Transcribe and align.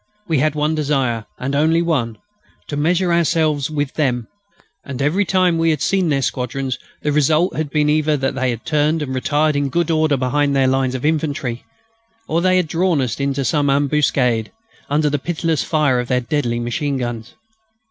We 0.27 0.39
had 0.39 0.55
one 0.55 0.73
desire, 0.73 1.27
and 1.37 1.53
one 1.53 1.63
only 1.85 2.15
to 2.65 2.75
measure 2.75 3.13
ourselves 3.13 3.69
with 3.69 3.93
them. 3.93 4.27
And 4.83 4.99
every 4.99 5.25
time 5.25 5.59
we 5.59 5.69
had 5.69 5.83
seen 5.83 6.09
their 6.09 6.23
squadrons 6.23 6.79
the 7.03 7.11
result 7.11 7.55
had 7.55 7.69
been 7.69 7.87
either 7.87 8.17
that 8.17 8.33
they 8.33 8.49
had 8.49 8.65
turned 8.65 9.03
and 9.03 9.13
retired 9.13 9.55
in 9.55 9.69
good 9.69 9.91
order 9.91 10.17
behind 10.17 10.55
their 10.55 10.65
lines 10.67 10.95
of 10.95 11.05
infantry, 11.05 11.65
or 12.27 12.41
they 12.41 12.57
had 12.57 12.67
drawn 12.67 12.99
us 12.99 13.19
into 13.19 13.45
some 13.45 13.69
ambuscade 13.69 14.51
under 14.89 15.07
the 15.07 15.19
pitiless 15.19 15.63
fire 15.63 15.99
of 15.99 16.07
their 16.07 16.21
deadly 16.21 16.59
machine 16.59 16.97
guns. 16.97 17.35